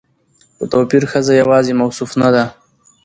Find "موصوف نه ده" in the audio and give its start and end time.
1.79-2.43